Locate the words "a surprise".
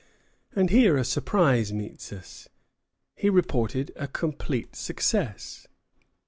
0.97-1.71